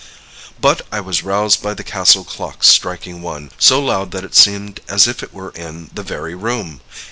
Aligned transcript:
"But 0.59 0.81
I 0.91 0.99
was 0.99 1.21
roused 1.21 1.61
by 1.61 1.75
the 1.75 1.83
castle 1.83 2.23
clock 2.23 2.63
striking 2.63 3.21
one, 3.21 3.51
so 3.59 3.79
loud 3.79 4.09
that 4.13 4.23
it 4.23 4.33
seemed 4.33 4.79
as 4.89 5.05
if 5.07 5.21
it 5.21 5.31
were 5.31 5.51
in 5.51 5.91
the 5.93 6.01
very 6.01 6.33
room. 6.33 6.81